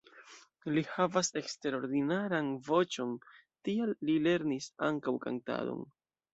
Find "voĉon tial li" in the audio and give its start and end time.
2.71-4.19